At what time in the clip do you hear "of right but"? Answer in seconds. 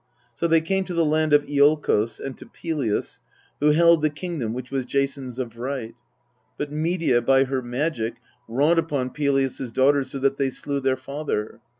5.37-6.71